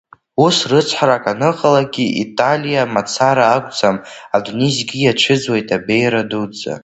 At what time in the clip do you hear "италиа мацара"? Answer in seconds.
2.23-3.45